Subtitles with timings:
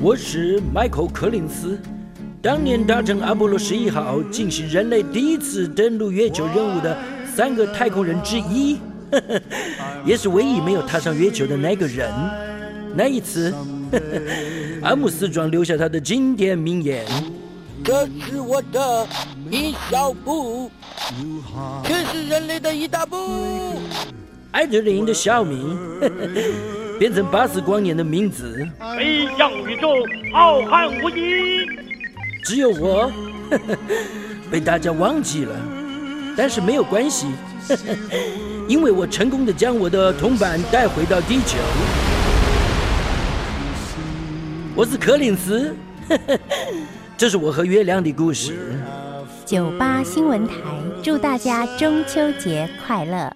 [0.00, 1.76] 我是迈克·柯林斯，
[2.40, 6.96] 当年搭乘阿波罗十一号进行人类第一次登陆月球任务的
[7.34, 8.78] 三个太空人之一，
[9.10, 9.40] 呵呵，
[10.04, 12.08] 也是唯一没有踏上月球的那个人。
[12.94, 13.52] 那一次，
[14.82, 17.04] 阿姆斯壮留下他的经典名言
[17.82, 19.04] ：“这是我的
[19.50, 20.70] 一小步，
[21.82, 23.16] 这是人类的一大步。”
[24.52, 26.28] 艾德林的小名呵呵
[26.98, 29.88] 变成巴斯光年的名字，飞向宇宙，
[30.32, 31.68] 浩瀚无垠。
[32.44, 33.12] 只有我
[33.50, 33.76] 呵呵
[34.50, 35.54] 被大家忘记了，
[36.36, 37.28] 但是没有关系，
[37.68, 37.94] 呵 呵
[38.66, 41.56] 因为我成功的将我的铜板带回到地球。
[44.74, 45.76] 我是柯林斯，
[46.08, 46.38] 呵 呵
[47.16, 48.56] 这是我和月亮的故事。
[49.46, 50.54] 九八新闻台
[51.02, 53.32] 祝大家中秋节快乐。